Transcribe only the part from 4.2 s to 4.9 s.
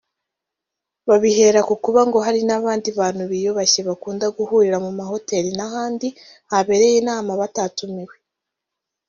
guhurira